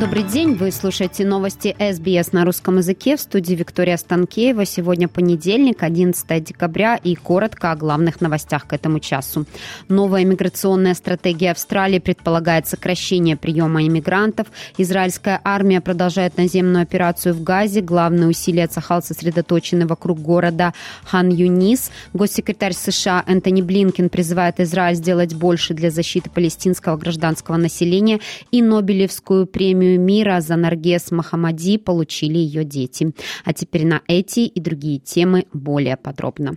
Добрый 0.00 0.22
день, 0.22 0.54
вы 0.54 0.72
слушаете 0.72 1.26
новости 1.26 1.76
СБС 1.78 2.32
на 2.32 2.46
русском 2.46 2.78
языке 2.78 3.18
в 3.18 3.20
студии 3.20 3.54
Виктория 3.54 3.98
Станкеева. 3.98 4.64
Сегодня 4.64 5.08
понедельник, 5.08 5.82
11 5.82 6.42
декабря 6.42 6.96
и 6.96 7.14
коротко 7.14 7.70
о 7.70 7.76
главных 7.76 8.22
новостях 8.22 8.66
к 8.66 8.72
этому 8.72 8.98
часу. 9.00 9.44
Новая 9.88 10.24
миграционная 10.24 10.94
стратегия 10.94 11.50
Австралии 11.50 11.98
предполагает 11.98 12.66
сокращение 12.66 13.36
приема 13.36 13.86
иммигрантов. 13.86 14.46
Израильская 14.78 15.38
армия 15.44 15.82
продолжает 15.82 16.38
наземную 16.38 16.82
операцию 16.84 17.34
в 17.34 17.42
Газе. 17.42 17.82
Главные 17.82 18.30
усилия 18.30 18.68
Цахал 18.68 19.02
сосредоточены 19.02 19.86
вокруг 19.86 20.18
города 20.18 20.72
Хан-Юнис. 21.04 21.90
Госсекретарь 22.14 22.72
США 22.72 23.22
Энтони 23.26 23.60
Блинкен 23.60 24.08
призывает 24.08 24.60
Израиль 24.60 24.96
сделать 24.96 25.34
больше 25.34 25.74
для 25.74 25.90
защиты 25.90 26.30
палестинского 26.30 26.96
гражданского 26.96 27.58
населения 27.58 28.20
и 28.50 28.62
Нобелевскую 28.62 29.44
премию 29.44 29.89
премию 29.90 30.00
мира 30.00 30.40
за 30.40 30.56
Наргес 30.56 31.10
Махамади 31.10 31.78
получили 31.78 32.38
ее 32.38 32.64
дети. 32.64 33.12
А 33.44 33.52
теперь 33.52 33.86
на 33.86 34.02
эти 34.06 34.40
и 34.40 34.60
другие 34.60 34.98
темы 34.98 35.46
более 35.52 35.96
подробно. 35.96 36.56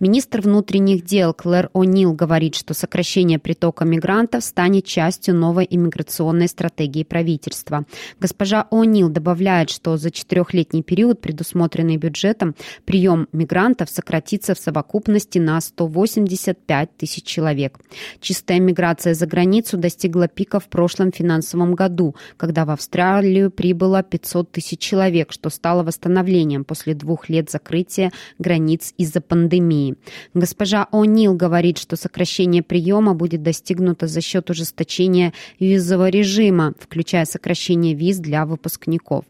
Министр 0.00 0.40
внутренних 0.40 1.04
дел 1.04 1.32
Клэр 1.32 1.70
О'Нил 1.74 2.12
говорит, 2.12 2.54
что 2.54 2.74
сокращение 2.74 3.38
притока 3.38 3.84
мигрантов 3.84 4.44
станет 4.44 4.84
частью 4.84 5.34
новой 5.34 5.66
иммиграционной 5.68 6.48
стратегии 6.48 7.04
правительства. 7.04 7.84
Госпожа 8.18 8.66
О'Нил 8.70 9.08
добавляет, 9.08 9.70
что 9.70 9.96
за 9.96 10.10
четырехлетний 10.10 10.82
период, 10.82 11.20
предусмотренный 11.20 11.96
бюджетом, 11.96 12.54
прием 12.84 13.28
мигрантов 13.32 13.88
сократится 13.90 14.54
в 14.54 14.58
совокупности 14.58 15.38
на 15.38 15.60
185 15.60 16.96
тысяч 16.96 17.24
человек. 17.24 17.78
Чистая 18.20 18.60
миграция 18.60 19.14
за 19.14 19.26
границу 19.26 19.76
достигла 19.76 20.28
пика 20.28 20.60
в 20.60 20.68
прошлом 20.68 21.12
финансовом 21.12 21.74
году, 21.74 22.16
когда 22.36 22.64
в 22.64 22.70
Австралию 22.70 23.50
прибыло 23.50 24.02
500 24.02 24.50
тысяч 24.52 24.80
человек, 24.80 25.32
что 25.32 25.50
стало 25.50 25.82
восстановлением 25.82 26.64
после 26.64 26.94
двух 26.94 27.28
лет 27.28 27.50
закрытия 27.50 28.12
границ 28.38 28.94
из-за 28.96 29.20
пандемии 29.20 29.51
пандемии. 29.52 29.96
Госпожа 30.34 30.86
О'Нил 30.92 31.34
говорит, 31.34 31.78
что 31.78 31.96
сокращение 31.96 32.62
приема 32.62 33.14
будет 33.14 33.42
достигнуто 33.42 34.06
за 34.06 34.20
счет 34.20 34.50
ужесточения 34.50 35.32
визового 35.60 36.08
режима, 36.08 36.72
включая 36.78 37.24
сокращение 37.24 37.94
виз 37.94 38.18
для 38.18 38.46
выпускников. 38.46 39.24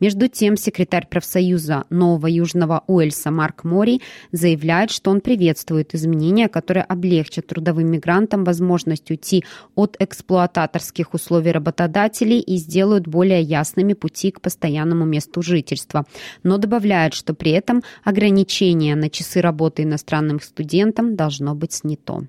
Между 0.00 0.28
тем, 0.28 0.56
секретарь 0.56 1.06
профсоюза 1.08 1.84
Нового 1.90 2.26
Южного 2.26 2.82
Уэльса 2.86 3.30
Марк 3.30 3.64
Мори 3.64 4.00
заявляет, 4.32 4.90
что 4.90 5.10
он 5.10 5.20
приветствует 5.20 5.94
изменения, 5.94 6.48
которые 6.48 6.84
облегчат 6.84 7.46
трудовым 7.46 7.90
мигрантам 7.90 8.44
возможность 8.44 9.10
уйти 9.10 9.44
от 9.74 9.96
эксплуататорских 9.98 11.14
условий 11.14 11.52
работодателей 11.52 12.40
и 12.40 12.56
сделают 12.56 13.06
более 13.06 13.42
ясными 13.42 13.92
пути 13.92 14.30
к 14.30 14.40
постоянному 14.40 15.04
месту 15.04 15.42
жительства. 15.42 16.04
Но 16.42 16.58
добавляет, 16.58 17.14
что 17.14 17.34
при 17.34 17.52
этом 17.52 17.82
ограничения 18.04 18.96
на 18.96 19.10
часы 19.10 19.40
работы 19.40 19.67
работы 19.68 19.82
иностранным 19.82 20.40
студентам 20.40 21.14
должно 21.14 21.54
быть 21.54 21.72
снято. 21.72 22.22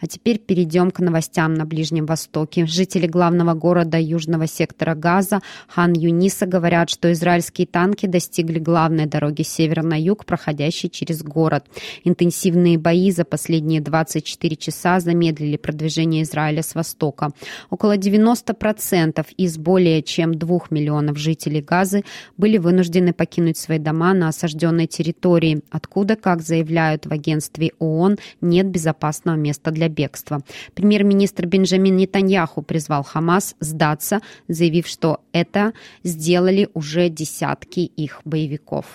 А 0.00 0.06
теперь 0.06 0.38
перейдем 0.38 0.90
к 0.90 0.98
новостям 1.00 1.54
на 1.54 1.64
Ближнем 1.64 2.06
Востоке. 2.06 2.66
Жители 2.66 3.06
главного 3.06 3.54
города 3.54 3.98
южного 3.98 4.46
сектора 4.46 4.94
Газа 4.94 5.40
Хан 5.68 5.92
Юниса 5.92 6.46
говорят, 6.46 6.90
что 6.90 7.12
израильские 7.12 7.66
танки 7.66 8.06
достигли 8.06 8.58
главной 8.58 9.06
дороги 9.06 9.42
с 9.42 9.48
севера 9.48 9.82
на 9.82 10.00
юг, 10.00 10.24
проходящей 10.24 10.90
через 10.90 11.22
город. 11.22 11.66
Интенсивные 12.04 12.78
бои 12.78 13.10
за 13.10 13.24
последние 13.24 13.80
24 13.80 14.56
часа 14.56 15.00
замедлили 15.00 15.56
продвижение 15.56 16.22
Израиля 16.22 16.62
с 16.62 16.74
востока. 16.74 17.30
Около 17.70 17.96
90% 17.96 19.26
из 19.36 19.58
более 19.58 20.02
чем 20.02 20.34
2 20.34 20.58
миллионов 20.70 21.18
жителей 21.18 21.62
Газы 21.62 22.02
были 22.36 22.58
вынуждены 22.58 23.12
покинуть 23.12 23.58
свои 23.58 23.78
дома 23.78 24.14
на 24.14 24.28
осажденной 24.28 24.86
территории, 24.86 25.62
откуда, 25.70 26.16
как 26.16 26.42
заявляют 26.42 27.06
в 27.06 27.12
агентстве 27.12 27.72
ООН, 27.78 28.18
нет 28.40 28.66
безопасного 28.66 29.36
места 29.36 29.51
место 29.52 29.70
для 29.70 29.88
бегства. 29.88 30.40
Премьер-министр 30.74 31.46
Бенджамин 31.46 31.96
Нетаньяху 31.96 32.62
призвал 32.62 33.02
Хамас 33.04 33.54
сдаться, 33.60 34.20
заявив, 34.48 34.86
что 34.86 35.20
это 35.32 35.74
сделали 36.04 36.68
уже 36.72 37.10
десятки 37.10 37.80
их 37.80 38.22
боевиков. 38.24 38.86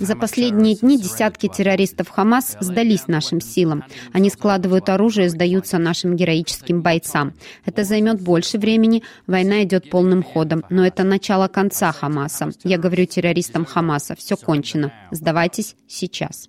За 0.00 0.16
последние 0.16 0.74
дни 0.74 0.98
десятки 0.98 1.48
террористов 1.48 2.08
Хамас 2.08 2.56
сдались 2.60 3.06
нашим 3.06 3.40
силам. 3.40 3.84
Они 4.12 4.30
складывают 4.30 4.88
оружие 4.88 5.26
и 5.26 5.30
сдаются 5.30 5.78
нашим 5.78 6.16
героическим 6.16 6.82
бойцам. 6.82 7.34
Это 7.64 7.84
займет 7.84 8.20
больше 8.20 8.58
времени, 8.58 9.04
война 9.26 9.62
идет 9.62 9.88
полным 9.90 10.24
ходом, 10.24 10.64
но 10.70 10.84
это 10.84 11.04
начало 11.04 11.46
конца 11.46 11.92
Хамаса. 11.92 12.50
Я 12.64 12.78
говорю 12.78 13.06
террористам 13.06 13.64
Хамаса, 13.64 14.16
все 14.16 14.36
кончено. 14.36 14.92
Сдавайтесь 15.12 15.76
сейчас. 15.86 16.48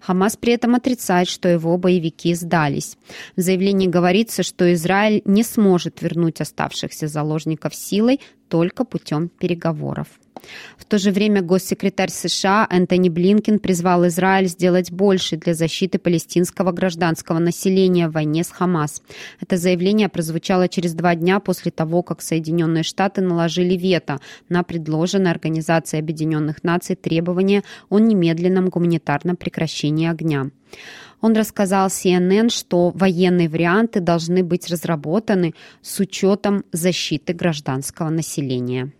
Хамас 0.00 0.36
при 0.36 0.52
этом 0.52 0.74
отрицает, 0.74 1.28
что 1.28 1.48
его 1.48 1.76
боевики 1.78 2.34
сдались. 2.34 2.96
В 3.36 3.40
заявлении 3.40 3.86
говорится, 3.86 4.42
что 4.42 4.72
Израиль 4.72 5.22
не 5.24 5.42
сможет 5.42 6.02
вернуть 6.02 6.40
оставшихся 6.40 7.08
заложников 7.08 7.74
силой 7.74 8.20
только 8.48 8.84
путем 8.84 9.28
переговоров. 9.28 10.08
В 10.76 10.84
то 10.84 10.98
же 10.98 11.10
время 11.10 11.42
госсекретарь 11.42 12.10
США 12.10 12.66
Энтони 12.70 13.08
Блинкен 13.08 13.58
призвал 13.58 14.06
Израиль 14.08 14.48
сделать 14.48 14.90
больше 14.90 15.36
для 15.36 15.54
защиты 15.54 15.98
палестинского 15.98 16.72
гражданского 16.72 17.38
населения 17.38 18.08
в 18.08 18.12
войне 18.12 18.44
с 18.44 18.50
Хамас. 18.50 19.02
Это 19.40 19.56
заявление 19.56 20.08
прозвучало 20.08 20.68
через 20.68 20.94
два 20.94 21.14
дня 21.14 21.40
после 21.40 21.70
того, 21.70 22.02
как 22.02 22.22
Соединенные 22.22 22.82
Штаты 22.82 23.20
наложили 23.20 23.76
вето 23.76 24.18
на 24.48 24.62
предложенное 24.62 25.30
Организацией 25.32 26.00
Объединенных 26.00 26.64
Наций 26.64 26.96
требование 26.96 27.62
о 27.88 27.98
немедленном 27.98 28.68
гуманитарном 28.68 29.36
прекращении 29.36 30.08
огня. 30.08 30.50
Он 31.20 31.34
рассказал 31.34 31.86
CNN, 31.86 32.50
что 32.50 32.90
военные 32.90 33.48
варианты 33.48 34.00
должны 34.00 34.42
быть 34.42 34.68
разработаны 34.68 35.54
с 35.80 36.00
учетом 36.00 36.64
защиты 36.72 37.32
гражданского 37.32 38.10
населения. 38.10 38.92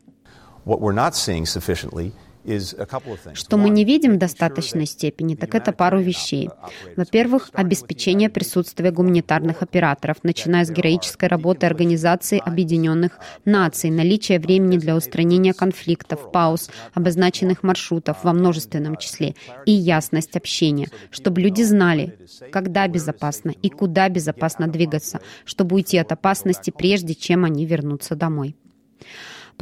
Что 3.35 3.57
мы 3.57 3.71
не 3.71 3.85
видим 3.85 4.15
в 4.15 4.19
достаточной 4.19 4.87
степени, 4.87 5.37
так 5.37 5.55
это 5.55 5.73
пару 5.73 6.01
вещей. 6.01 6.51
Во-первых, 6.97 7.51
обеспечение 7.53 8.29
присутствия 8.29 8.91
гуманитарных 8.91 9.63
операторов, 9.63 10.17
начиная 10.25 10.65
с 10.65 10.71
героической 10.71 11.29
работы 11.29 11.67
Организации 11.67 12.43
Объединенных 12.45 13.19
Наций, 13.45 13.91
наличие 13.91 14.41
времени 14.41 14.77
для 14.79 14.97
устранения 14.97 15.53
конфликтов, 15.53 16.33
пауз, 16.33 16.69
обозначенных 16.95 17.63
маршрутов 17.63 18.25
во 18.25 18.33
множественном 18.33 18.97
числе 18.97 19.37
и 19.65 19.73
ясность 19.73 20.37
общения, 20.37 20.89
чтобы 21.11 21.41
люди 21.41 21.63
знали, 21.63 22.19
когда 22.51 22.89
безопасно 22.89 23.51
и 23.51 23.69
куда 23.69 24.09
безопасно 24.09 24.67
двигаться, 24.67 25.21
чтобы 25.45 25.77
уйти 25.77 25.99
от 25.99 26.11
опасности, 26.11 26.71
прежде 26.71 27.15
чем 27.15 27.45
они 27.45 27.67
вернутся 27.67 28.17
домой. 28.17 28.57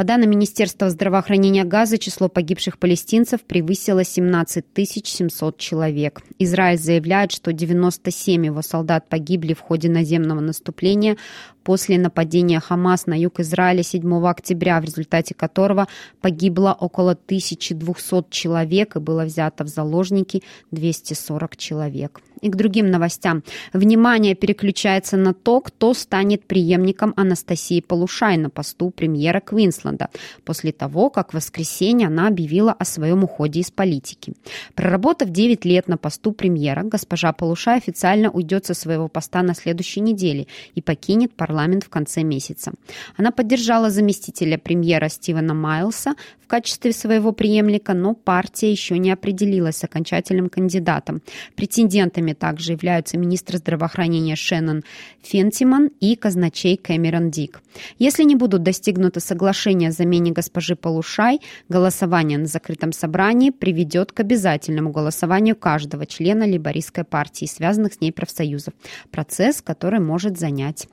По 0.00 0.05
данным 0.05 0.31
Министерства 0.31 0.88
здравоохранения 0.88 1.62
Газа, 1.65 1.99
число 1.99 2.31
погибших 2.31 2.78
палестинцев 2.78 3.43
превысило 3.43 4.03
17 4.03 4.65
700 4.75 5.59
человек. 5.59 6.22
Израиль 6.38 6.78
заявляет, 6.78 7.33
что 7.33 7.53
97 7.53 8.47
его 8.47 8.62
солдат 8.62 9.10
погибли 9.10 9.53
в 9.53 9.60
ходе 9.60 9.91
наземного 9.91 10.41
наступления 10.41 11.19
после 11.62 11.98
нападения 11.98 12.60
Хамас 12.60 13.06
на 13.06 13.19
юг 13.19 13.41
Израиля 13.41 13.83
7 13.83 14.27
октября, 14.27 14.80
в 14.80 14.84
результате 14.84 15.34
которого 15.34 15.89
погибло 16.21 16.77
около 16.78 17.12
1200 17.12 18.30
человек 18.30 18.97
и 18.97 19.01
было 19.01 19.24
взято 19.24 19.65
в 19.65 19.68
заложники 19.68 20.42
240 20.71 21.57
человек. 21.57 22.21
И 22.41 22.48
к 22.48 22.57
другим 22.57 22.91
новостям. 22.91 23.42
Внимание 23.74 24.34
переключается 24.34 25.18
на 25.18 25.34
то, 25.34 25.60
кто 25.60 25.92
станет 25.92 26.47
преемником 26.47 27.12
Анастасии 27.16 27.83
Полушай 27.83 28.39
на 28.39 28.48
посту 28.48 28.91
премьера 28.91 29.41
Квинсленда 29.41 30.09
после 30.45 30.72
того, 30.72 31.10
как 31.10 31.33
в 31.33 31.34
воскресенье 31.34 32.06
она 32.06 32.28
объявила 32.28 32.72
о 32.72 32.86
своем 32.86 33.24
уходе 33.24 33.60
из 33.60 33.71
политики. 33.71 34.33
Проработав 34.74 35.28
9 35.28 35.66
лет 35.66 35.86
на 35.86 35.98
посту 35.98 36.33
премьера, 36.33 36.83
госпожа 36.83 37.34
Полушай 37.34 37.77
официально 37.77 38.30
уйдет 38.30 38.65
со 38.65 38.72
своего 38.72 39.09
поста 39.09 39.42
на 39.42 39.54
следующей 39.54 40.01
неделе 40.01 40.47
и 40.74 40.80
покинет 40.80 41.34
парламент 41.34 41.50
парламент 41.51 41.85
в 41.85 41.89
конце 41.89 42.23
месяца. 42.23 42.73
Она 43.17 43.33
поддержала 43.33 43.91
заместителя 43.91 44.57
премьера 44.57 45.09
Стивена 45.09 45.53
Майлса 45.53 46.15
в 46.41 46.47
качестве 46.47 46.93
своего 46.93 47.33
преемника, 47.33 47.93
но 47.93 48.15
партия 48.15 48.71
еще 48.71 48.99
не 48.99 49.11
определилась 49.11 49.77
с 49.77 49.85
окончательным 49.85 50.49
кандидатом. 50.49 51.23
Претендентами 51.57 52.35
также 52.35 52.73
являются 52.73 53.19
министр 53.19 53.57
здравоохранения 53.57 54.37
Шеннон 54.37 54.83
Фентиман 55.23 55.91
и 56.01 56.15
казначей 56.17 56.77
Кэмерон 56.77 57.31
Дик. 57.31 57.61
Если 57.99 58.25
не 58.25 58.37
будут 58.37 58.63
достигнуты 58.63 59.21
соглашения 59.21 59.89
о 59.89 59.93
замене 59.93 60.33
госпожи 60.33 60.77
Полушай, 60.77 61.41
голосование 61.69 62.39
на 62.39 62.47
закрытом 62.47 62.93
собрании 62.93 63.51
приведет 63.51 64.13
к 64.13 64.21
обязательному 64.21 64.91
голосованию 64.91 65.57
каждого 65.57 66.07
члена 66.07 66.45
либористской 66.45 67.05
партии, 67.05 67.47
связанных 67.47 67.95
с 67.95 68.01
ней 68.01 68.13
профсоюзов. 68.13 68.75
Процесс, 69.11 69.63
который 69.63 70.01
может 70.01 70.39
занять 70.39 70.89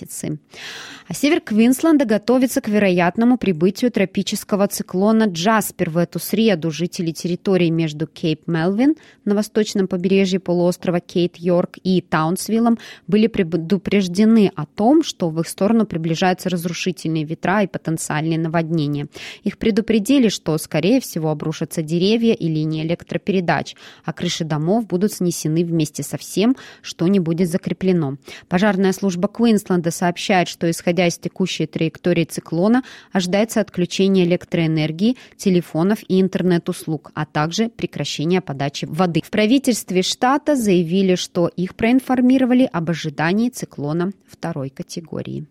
месяцы. 0.00 0.38
А 1.08 1.14
север 1.14 1.40
Квинсленда 1.40 2.04
готовится 2.04 2.60
к 2.60 2.68
вероятному 2.68 3.36
прибытию 3.36 3.90
тропического 3.90 4.68
циклона 4.68 5.24
Джаспер 5.24 5.90
в 5.90 5.96
эту 5.96 6.18
среду. 6.18 6.70
Жители 6.70 7.10
территории 7.10 7.70
между 7.70 8.06
Кейп-Мелвин 8.06 8.96
на 9.24 9.34
восточном 9.34 9.88
побережье 9.88 10.38
полуострова 10.38 11.00
Кейт-Йорк 11.00 11.78
и 11.82 12.00
Таунсвиллом 12.00 12.78
были 13.08 13.26
предупреждены 13.26 14.52
о 14.54 14.66
том, 14.66 15.02
что 15.02 15.30
в 15.30 15.40
их 15.40 15.48
сторону 15.48 15.84
приближаются 15.84 16.48
разрушительные 16.48 17.24
ветра 17.24 17.62
и 17.62 17.66
потенциальные 17.66 18.38
наводнения. 18.38 19.08
Их 19.42 19.58
предупредили, 19.58 20.28
что, 20.28 20.56
скорее 20.58 21.00
всего, 21.00 21.30
обрушатся 21.30 21.82
деревья 21.82 22.34
и 22.34 22.48
линии 22.48 22.84
электропередач, 22.84 23.74
а 24.04 24.12
крыши 24.12 24.44
домов 24.44 24.86
будут 24.86 25.12
снесены 25.12 25.64
вместе 25.64 26.04
со 26.04 26.16
всем, 26.18 26.56
что 26.82 27.08
не 27.08 27.18
будет 27.18 27.50
закреплено. 27.50 28.16
Пожарная 28.48 28.92
служба 28.92 29.28
Квинсленда 29.28 29.89
сообщает, 29.90 30.48
что, 30.48 30.70
исходя 30.70 31.06
из 31.06 31.18
текущей 31.18 31.66
траектории 31.66 32.24
циклона, 32.24 32.82
ожидается 33.12 33.60
отключение 33.60 34.24
электроэнергии, 34.24 35.16
телефонов 35.36 35.98
и 36.08 36.20
интернет-услуг, 36.20 37.12
а 37.14 37.26
также 37.26 37.68
прекращение 37.68 38.40
подачи 38.40 38.86
воды. 38.86 39.22
В 39.24 39.30
правительстве 39.30 40.02
штата 40.02 40.56
заявили, 40.56 41.14
что 41.14 41.48
их 41.48 41.74
проинформировали 41.74 42.68
об 42.72 42.90
ожидании 42.90 43.50
циклона 43.50 44.12
второй 44.26 44.70
категории. 44.70 45.46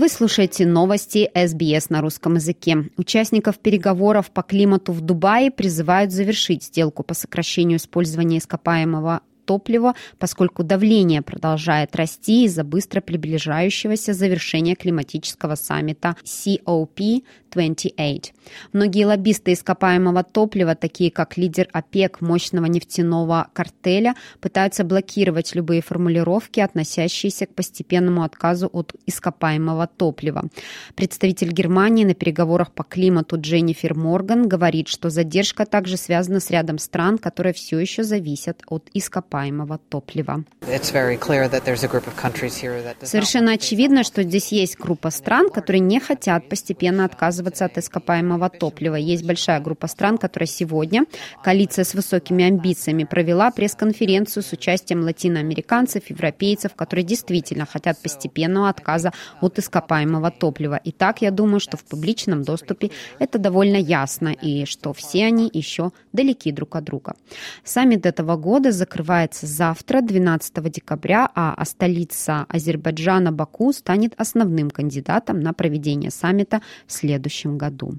Вы 0.00 0.08
слушаете 0.08 0.64
новости 0.64 1.30
СБС 1.34 1.90
на 1.90 2.00
русском 2.00 2.36
языке. 2.36 2.88
Участников 2.96 3.58
переговоров 3.58 4.30
по 4.30 4.42
климату 4.42 4.92
в 4.92 5.02
Дубае 5.02 5.50
призывают 5.50 6.10
завершить 6.10 6.64
сделку 6.64 7.02
по 7.02 7.12
сокращению 7.12 7.76
использования 7.76 8.38
ископаемого 8.38 9.20
топлива, 9.50 9.94
поскольку 10.20 10.62
давление 10.62 11.22
продолжает 11.22 11.96
расти 11.96 12.44
из-за 12.44 12.62
быстро 12.62 13.00
приближающегося 13.00 14.14
завершения 14.14 14.76
климатического 14.76 15.56
саммита 15.56 16.14
COP 16.24 17.24
28. 17.50 18.32
Многие 18.72 19.04
лоббисты 19.06 19.52
ископаемого 19.54 20.22
топлива, 20.22 20.76
такие 20.76 21.10
как 21.10 21.36
лидер 21.36 21.68
ОПЕК 21.72 22.20
мощного 22.20 22.66
нефтяного 22.66 23.48
картеля, 23.52 24.14
пытаются 24.40 24.84
блокировать 24.84 25.56
любые 25.56 25.82
формулировки, 25.82 26.60
относящиеся 26.60 27.46
к 27.46 27.54
постепенному 27.56 28.22
отказу 28.22 28.70
от 28.72 28.94
ископаемого 29.06 29.88
топлива. 29.88 30.44
Представитель 30.94 31.50
Германии 31.50 32.04
на 32.04 32.14
переговорах 32.14 32.70
по 32.70 32.84
климату 32.84 33.36
Дженнифер 33.40 33.96
Морган 33.96 34.46
говорит, 34.46 34.86
что 34.86 35.10
задержка 35.10 35.66
также 35.66 35.96
связана 35.96 36.38
с 36.38 36.50
рядом 36.50 36.78
стран, 36.78 37.18
которые 37.18 37.52
все 37.52 37.80
еще 37.80 38.04
зависят 38.04 38.62
от 38.68 38.88
ископаемого 38.94 39.39
топлива. 39.88 40.44
Совершенно 43.02 43.52
очевидно, 43.52 44.04
что 44.04 44.22
здесь 44.22 44.52
есть 44.52 44.78
группа 44.78 45.10
стран, 45.10 45.50
которые 45.50 45.80
не 45.80 46.00
хотят 46.00 46.48
постепенно 46.48 47.04
отказываться 47.04 47.64
от 47.64 47.78
ископаемого 47.78 48.48
топлива. 48.48 48.96
Есть 48.96 49.24
большая 49.24 49.60
группа 49.60 49.86
стран, 49.86 50.18
которая 50.18 50.46
сегодня, 50.46 51.04
коалиция 51.42 51.84
с 51.84 51.94
высокими 51.94 52.44
амбициями, 52.44 53.04
провела 53.04 53.50
пресс-конференцию 53.50 54.42
с 54.42 54.52
участием 54.52 55.02
латиноамериканцев, 55.02 56.10
европейцев, 56.10 56.74
которые 56.74 57.04
действительно 57.04 57.66
хотят 57.66 57.98
постепенного 57.98 58.68
отказа 58.68 59.12
от 59.40 59.58
ископаемого 59.58 60.30
топлива. 60.30 60.76
И 60.76 60.92
так, 60.92 61.22
я 61.22 61.30
думаю, 61.30 61.60
что 61.60 61.76
в 61.76 61.84
публичном 61.84 62.42
доступе 62.42 62.90
это 63.18 63.38
довольно 63.38 63.76
ясно, 63.76 64.28
и 64.28 64.64
что 64.64 64.92
все 64.92 65.26
они 65.26 65.50
еще 65.52 65.90
далеки 66.12 66.52
друг 66.52 66.76
от 66.76 66.84
друга. 66.84 67.14
Саммит 67.64 68.06
этого 68.06 68.36
года 68.36 68.72
закрывается 69.20 69.46
завтра, 69.46 70.00
12 70.00 70.72
декабря, 70.72 71.28
а 71.34 71.64
столица 71.64 72.46
Азербайджана 72.48 73.32
Баку 73.32 73.72
станет 73.72 74.14
основным 74.16 74.70
кандидатом 74.70 75.40
на 75.40 75.52
проведение 75.52 76.10
саммита 76.10 76.60
в 76.86 76.92
следующем 76.92 77.58
году. 77.58 77.98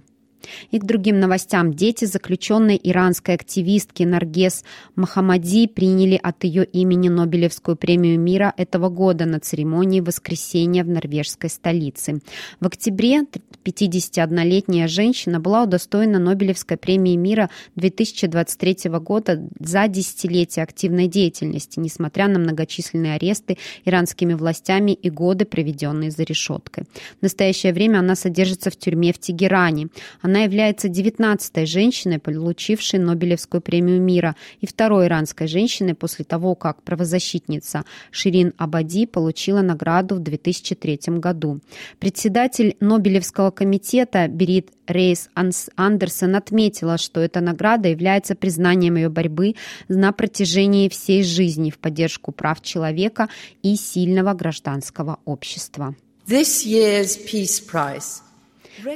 И 0.72 0.80
к 0.80 0.84
другим 0.84 1.20
новостям. 1.20 1.74
Дети 1.74 2.06
заключенной 2.06 2.80
иранской 2.82 3.36
активистки 3.36 4.04
Наргес 4.04 4.64
Махамади 4.96 5.68
приняли 5.68 6.20
от 6.22 6.44
ее 6.44 6.66
имени 6.66 7.10
Нобелевскую 7.10 7.76
премию 7.76 8.20
мира 8.20 8.54
этого 8.58 8.90
года 8.90 9.26
на 9.26 9.40
церемонии 9.40 10.00
воскресения 10.00 10.84
в 10.84 10.88
норвежской 10.88 11.50
столице. 11.50 12.22
В 12.60 12.68
октябре 12.68 13.24
51-летняя 13.64 14.88
женщина 14.88 15.40
была 15.40 15.64
удостоена 15.64 16.20
Нобелевской 16.20 16.78
премии 16.78 17.16
мира 17.16 17.50
2023 17.76 18.90
года 19.00 19.48
за 19.60 19.88
десятилетие 19.88 20.64
активной 20.64 21.08
деятельности, 21.08 21.80
несмотря 21.80 22.28
на 22.28 22.40
многочисленные 22.40 23.16
аресты 23.16 23.58
иранскими 23.86 24.34
властями 24.34 24.92
и 24.92 25.10
годы, 25.10 25.46
проведенные 25.46 26.12
за 26.12 26.24
решеткой. 26.24 26.86
В 27.20 27.24
настоящее 27.24 27.74
время 27.74 28.00
она 28.00 28.16
содержится 28.16 28.70
в 28.70 28.76
тюрьме 28.76 29.14
в 29.14 29.20
Тегеране. 29.20 29.90
Она 30.22 30.31
является 30.40 30.88
19-й 30.88 31.66
женщиной, 31.66 32.20
получившей 32.20 33.00
Нобелевскую 33.00 33.62
премию 33.62 34.02
мира, 34.02 34.36
и 34.60 34.66
второй 34.66 35.08
иранской 35.08 35.48
женщиной 35.48 35.96
после 35.96 36.26
того, 36.26 36.56
как 36.56 36.84
правозащитница 36.84 37.84
Ширин 38.12 38.54
Абади 38.58 39.06
получила 39.06 39.62
награду 39.62 40.16
в 40.16 40.20
2003 40.20 41.00
году. 41.20 41.62
Председатель 42.00 42.76
Нобелевского 42.80 43.52
комитета 43.52 44.28
Берит 44.28 44.72
Рейс 44.88 45.30
Андерсон 45.36 46.36
отметила, 46.36 46.98
что 46.98 47.22
эта 47.22 47.40
награда 47.42 47.90
является 47.90 48.36
признанием 48.36 48.96
ее 48.96 49.10
борьбы 49.10 49.56
на 49.88 50.12
протяжении 50.12 50.90
всей 50.90 51.24
жизни 51.24 51.70
в 51.70 51.78
поддержку 51.78 52.32
прав 52.32 52.62
человека 52.62 53.30
и 53.64 53.76
сильного 53.76 54.34
гражданского 54.34 55.20
общества. 55.26 55.96
This 56.28 56.66
year's 56.66 57.18
Peace 57.26 57.62
Prize 57.62 58.31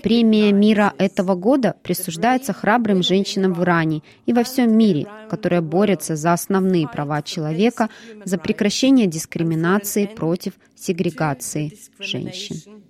Премия 0.04 0.52
мира 0.52 0.94
этого 0.98 1.36
года 1.36 1.76
присуждается 1.84 2.54
храбрым 2.54 3.04
женщинам 3.04 3.54
в 3.54 3.64
Иране 3.64 4.02
и 4.26 4.34
во 4.34 4.44
всем 4.44 4.78
мире, 4.78 5.08
которые 5.30 5.62
борются 5.62 6.16
за 6.16 6.34
основные 6.34 6.88
права 6.88 7.22
человека, 7.22 7.90
за 8.24 8.38
прекращение 8.38 9.08
дискриминации 9.08 10.06
против 10.06 10.54
сегрегации 10.76 11.74
женщин. 12.00 12.84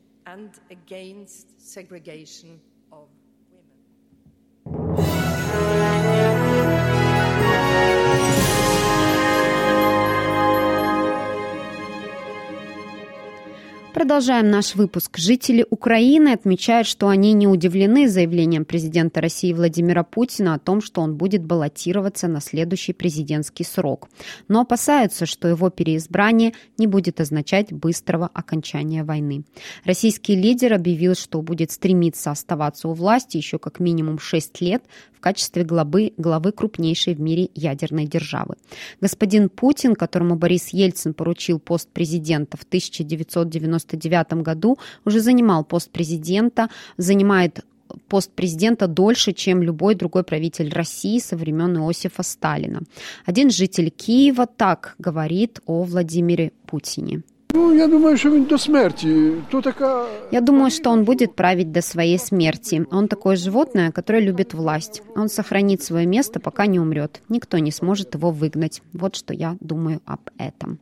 Продолжаем 13.95 14.51
наш 14.51 14.75
выпуск. 14.75 15.17
Жители 15.17 15.65
Украины 15.69 16.33
отмечают, 16.33 16.85
что 16.85 17.07
они 17.07 17.31
не 17.31 17.47
удивлены 17.47 18.09
заявлением 18.09 18.65
президента 18.65 19.21
России 19.21 19.53
Владимира 19.53 20.03
Путина 20.03 20.53
о 20.53 20.59
том, 20.59 20.81
что 20.81 20.99
он 20.99 21.15
будет 21.15 21.45
баллотироваться 21.45 22.27
на 22.27 22.41
следующий 22.41 22.91
президентский 22.91 23.63
срок. 23.63 24.09
Но 24.49 24.59
опасаются, 24.59 25.25
что 25.25 25.47
его 25.47 25.69
переизбрание 25.69 26.51
не 26.77 26.87
будет 26.87 27.21
означать 27.21 27.71
быстрого 27.71 28.29
окончания 28.33 29.05
войны. 29.05 29.45
Российский 29.85 30.35
лидер 30.35 30.73
объявил, 30.73 31.15
что 31.15 31.41
будет 31.41 31.71
стремиться 31.71 32.31
оставаться 32.31 32.89
у 32.89 32.93
власти 32.93 33.37
еще 33.37 33.59
как 33.59 33.79
минимум 33.79 34.19
6 34.19 34.59
лет 34.59 34.83
в 35.15 35.21
качестве 35.21 35.63
главы, 35.63 36.11
главы 36.17 36.51
крупнейшей 36.51 37.15
в 37.15 37.21
мире 37.21 37.49
ядерной 37.55 38.05
державы. 38.05 38.55
Господин 38.99 39.47
Путин, 39.47 39.95
которому 39.95 40.35
Борис 40.35 40.73
Ельцин 40.73 41.13
поручил 41.13 41.59
пост 41.59 41.89
президента 41.89 42.57
в 42.57 42.63
1990 42.63 43.85
1999 43.95 44.43
году 44.43 44.77
уже 45.05 45.19
занимал 45.19 45.63
пост 45.63 45.91
президента, 45.91 46.69
занимает 46.97 47.65
пост 48.07 48.31
президента 48.31 48.87
дольше, 48.87 49.33
чем 49.33 49.63
любой 49.63 49.95
другой 49.95 50.23
правитель 50.23 50.73
России 50.73 51.19
со 51.19 51.35
времен 51.37 51.77
Иосифа 51.77 52.23
Сталина. 52.23 52.81
Один 53.25 53.49
житель 53.49 53.89
Киева 53.89 54.45
так 54.45 54.95
говорит 54.99 55.59
о 55.65 55.83
Владимире 55.83 56.51
Путине. 56.65 57.21
Ну, 57.53 57.73
я 57.73 57.87
думаю, 57.87 58.17
что 58.17 58.31
он 58.31 58.45
до 58.45 58.57
смерти. 58.57 59.31
То 59.49 59.61
така... 59.61 60.07
Я 60.31 60.41
думаю, 60.41 60.71
что 60.71 60.89
он 60.89 61.05
будет 61.05 61.35
править 61.35 61.71
до 61.71 61.81
своей 61.81 62.19
смерти. 62.19 62.85
Он 62.91 63.07
такое 63.07 63.37
животное, 63.37 63.91
которое 63.91 64.25
любит 64.25 64.53
власть. 64.53 65.01
Он 65.15 65.29
сохранит 65.29 65.81
свое 65.81 66.05
место, 66.05 66.39
пока 66.39 66.65
не 66.65 66.79
умрет. 66.79 67.21
Никто 67.29 67.57
не 67.59 67.71
сможет 67.71 68.15
его 68.15 68.31
выгнать. 68.31 68.81
Вот 68.93 69.15
что 69.15 69.33
я 69.33 69.55
думаю 69.61 70.01
об 70.05 70.19
этом. 70.37 70.79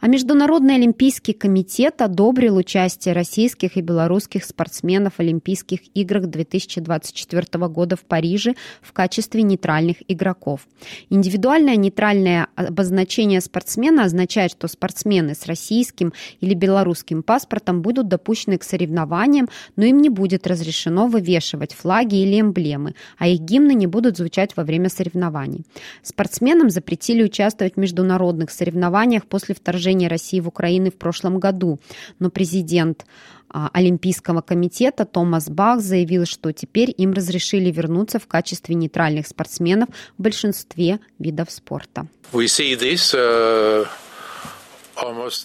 А 0.00 0.08
Международный 0.08 0.74
олимпийский 0.74 1.32
комитет 1.32 2.02
одобрил 2.02 2.56
участие 2.56 3.14
российских 3.14 3.76
и 3.76 3.80
белорусских 3.80 4.44
спортсменов 4.44 5.14
в 5.14 5.20
Олимпийских 5.20 5.80
играх 5.94 6.26
2024 6.26 7.66
года 7.68 7.96
в 7.96 8.00
Париже 8.00 8.54
в 8.82 8.92
качестве 8.92 9.42
нейтральных 9.42 9.96
игроков. 10.08 10.66
Индивидуальное 11.10 11.76
нейтральное 11.76 12.48
обозначение 12.56 13.40
спортсмена 13.40 14.04
означает, 14.04 14.52
что 14.52 14.68
спортсмены 14.68 15.34
с 15.34 15.46
российским 15.46 16.12
или 16.40 16.54
белорусским 16.54 17.22
паспортом 17.22 17.82
будут 17.82 18.08
допущены 18.08 18.58
к 18.58 18.64
соревнованиям, 18.64 19.48
но 19.76 19.84
им 19.84 20.00
не 20.00 20.08
будет 20.08 20.46
разрешено 20.46 21.06
вывешивать 21.06 21.72
флаги 21.72 22.16
или 22.16 22.40
эмблемы, 22.40 22.94
а 23.18 23.28
их 23.28 23.40
гимны 23.40 23.74
не 23.74 23.86
будут 23.86 24.16
звучать 24.16 24.56
во 24.56 24.64
время 24.64 24.88
соревнований. 24.88 25.64
Спортсменам 26.02 26.70
запретили 26.70 27.22
участвовать 27.22 27.74
в 27.74 27.78
международных 27.78 28.50
соревнованиях 28.50 29.26
после 29.26 29.45
вторжения 29.54 29.76
вторжения 29.76 30.08
России 30.08 30.40
в 30.40 30.48
Украину 30.48 30.90
в 30.90 30.94
прошлом 30.94 31.38
году. 31.38 31.78
Но 32.18 32.30
президент 32.30 33.04
а, 33.48 33.68
Олимпийского 33.72 34.40
комитета 34.40 35.04
Томас 35.04 35.48
Бах 35.48 35.80
заявил, 35.80 36.26
что 36.26 36.52
теперь 36.52 36.94
им 36.96 37.12
разрешили 37.12 37.70
вернуться 37.70 38.18
в 38.18 38.26
качестве 38.26 38.74
нейтральных 38.74 39.26
спортсменов 39.26 39.88
в 40.18 40.22
большинстве 40.22 40.98
видов 41.18 41.50
спорта. 41.50 42.06
Uh, 42.32 43.86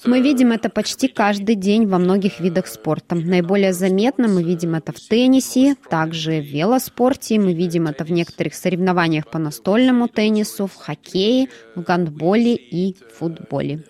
мы 0.06 0.20
uh, 0.20 0.22
видим 0.22 0.54
это 0.54 0.70
почти 0.70 1.10
каждый 1.10 1.56
день 1.56 1.86
во 1.86 2.00
многих 2.00 2.40
видах 2.40 2.68
спорта. 2.68 3.16
Наиболее 3.16 3.74
заметно 3.74 4.30
мы 4.30 4.44
видим 4.44 4.76
это 4.76 4.94
в 4.94 5.00
теннисе, 5.00 5.76
также 5.90 6.40
в 6.40 6.46
велоспорте, 6.46 7.38
мы 7.38 7.54
видим 7.54 7.88
это 7.88 8.06
в 8.06 8.12
некоторых 8.12 8.56
соревнованиях 8.56 9.30
по 9.30 9.40
настольному 9.40 10.08
теннису, 10.08 10.68
в 10.68 10.76
хоккее, 10.76 11.50
в 11.76 11.82
гандболе 11.82 12.56
и 12.56 12.96
футболе. 13.20 13.84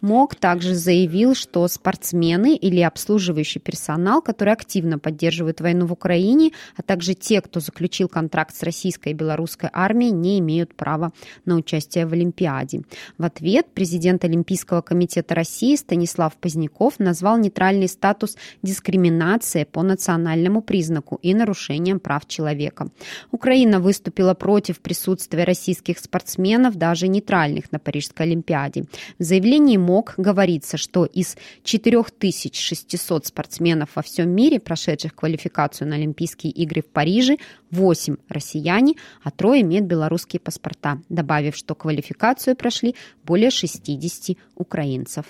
МОК 0.00 0.34
также 0.34 0.74
заявил, 0.74 1.34
что 1.34 1.66
спортсмены 1.68 2.56
или 2.56 2.80
обслуживающий 2.80 3.60
персонал, 3.60 4.22
который 4.22 4.52
активно 4.52 4.98
поддерживает 4.98 5.60
войну 5.60 5.86
в 5.86 5.92
Украине, 5.92 6.52
а 6.76 6.82
также 6.82 7.14
те, 7.14 7.40
кто 7.40 7.60
заключил 7.60 8.08
контракт 8.08 8.54
с 8.54 8.62
российской 8.62 9.10
и 9.10 9.14
белорусской 9.14 9.68
армией, 9.72 10.12
не 10.12 10.38
имеют 10.38 10.74
права 10.74 11.12
на 11.44 11.56
участие 11.56 12.06
в 12.06 12.12
Олимпиаде. 12.12 12.82
В 13.18 13.24
ответ 13.24 13.66
президент 13.74 14.24
Олимпийского 14.24 14.80
комитета 14.80 15.34
России 15.34 15.76
Станислав 15.76 16.34
Поздняков 16.36 16.98
назвал 16.98 17.38
нейтральный 17.38 17.88
статус 17.88 18.36
дискриминацией 18.62 19.66
по 19.66 19.82
национальному 19.82 20.62
признаку 20.62 21.18
и 21.22 21.34
нарушением 21.34 22.00
прав 22.00 22.26
человека. 22.26 22.88
Украина 23.30 23.80
выступила 23.80 24.34
против 24.34 24.80
присутствия 24.80 25.44
российских 25.44 25.98
спортсменов, 25.98 26.76
даже 26.76 27.08
нейтральных, 27.08 27.70
на 27.72 27.78
Парижской 27.78 28.26
Олимпиаде. 28.26 28.84
В 29.18 29.22
заявлении 29.22 29.76
МОК 29.90 30.14
говорится, 30.18 30.76
что 30.76 31.04
из 31.04 31.36
4600 31.64 33.26
спортсменов 33.26 33.96
во 33.96 34.02
всем 34.02 34.30
мире, 34.30 34.60
прошедших 34.60 35.16
квалификацию 35.16 35.88
на 35.88 35.96
Олимпийские 35.96 36.52
игры 36.52 36.82
в 36.82 36.86
Париже, 36.86 37.38
8 37.72 38.16
россияне, 38.28 38.94
а 39.24 39.32
трое 39.32 39.62
имеют 39.62 39.86
белорусские 39.86 40.38
паспорта, 40.38 41.02
добавив, 41.08 41.56
что 41.56 41.74
квалификацию 41.74 42.54
прошли 42.54 42.94
более 43.24 43.50
60 43.50 44.36
украинцев. 44.54 45.26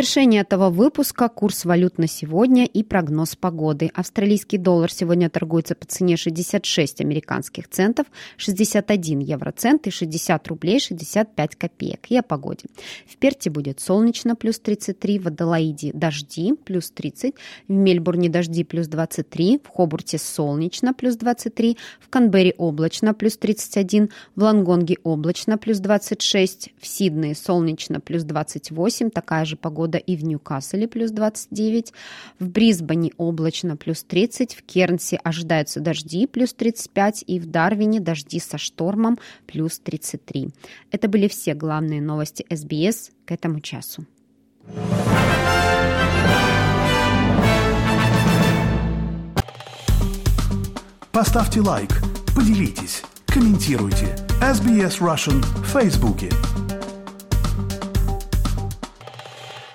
Завершение 0.00 0.40
этого 0.40 0.70
выпуска 0.70 1.28
курс 1.28 1.66
валют 1.66 1.98
на 1.98 2.08
сегодня 2.08 2.64
и 2.64 2.82
прогноз 2.82 3.36
погоды. 3.36 3.90
Австралийский 3.92 4.56
доллар 4.56 4.90
сегодня 4.90 5.28
торгуется 5.28 5.74
по 5.74 5.84
цене 5.84 6.16
66 6.16 7.02
американских 7.02 7.68
центов, 7.68 8.06
61 8.38 9.18
евроцент 9.18 9.86
и 9.88 9.90
60 9.90 10.48
рублей 10.48 10.80
65 10.80 11.54
копеек. 11.54 12.06
И 12.08 12.16
о 12.16 12.22
погоде. 12.22 12.64
В 13.06 13.18
Перте 13.18 13.50
будет 13.50 13.80
солнечно, 13.80 14.36
плюс 14.36 14.58
33, 14.58 15.18
в 15.18 15.26
Адалаиде 15.26 15.90
дожди, 15.92 16.54
плюс 16.54 16.90
30, 16.90 17.34
в 17.68 17.70
Мельбурне 17.70 18.30
дожди, 18.30 18.64
плюс 18.64 18.86
23, 18.88 19.60
в 19.62 19.68
Хобурте 19.68 20.16
солнечно, 20.16 20.94
плюс 20.94 21.16
23, 21.16 21.76
в 22.00 22.08
Канберре 22.08 22.54
облачно, 22.56 23.12
плюс 23.12 23.36
31, 23.36 24.08
в 24.34 24.42
Лангонге 24.42 24.96
облачно, 25.02 25.58
плюс 25.58 25.78
26, 25.78 26.70
в 26.80 26.86
Сиднее 26.86 27.34
солнечно, 27.34 28.00
плюс 28.00 28.22
28, 28.22 29.10
такая 29.10 29.44
же 29.44 29.56
погода 29.56 29.89
погода 29.90 29.98
и 29.98 30.16
в 30.16 30.24
Ньюкасселе 30.24 30.86
плюс 30.88 31.10
29, 31.10 31.92
в 32.38 32.48
Брисбене 32.48 33.10
облачно 33.16 33.76
плюс 33.76 34.02
30, 34.04 34.54
в 34.54 34.62
Кернсе 34.62 35.16
ожидаются 35.16 35.80
дожди 35.80 36.26
плюс 36.26 36.52
35 36.54 37.24
и 37.26 37.40
в 37.40 37.46
Дарвине 37.46 38.00
дожди 38.00 38.38
со 38.40 38.58
штормом 38.58 39.18
плюс 39.46 39.78
33. 39.78 40.50
Это 40.92 41.08
были 41.08 41.28
все 41.28 41.54
главные 41.54 42.00
новости 42.00 42.46
СБС 42.50 43.10
к 43.24 43.32
этому 43.32 43.60
часу. 43.60 44.06
Поставьте 51.12 51.60
лайк, 51.60 51.90
поделитесь, 52.34 53.02
комментируйте. 53.26 54.16
SBS 54.40 55.00
Russian 55.00 55.42
в 55.62 55.66
Фейсбуке. 55.66 56.30